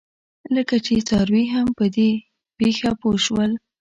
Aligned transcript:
لکه 0.55 0.75
چې 0.85 0.93
څاروي 1.07 1.45
هم 1.53 1.67
په 1.77 1.85
دې 1.95 2.09
پېښه 2.57 2.89
پوه 3.01 3.17
شول. 3.25 3.51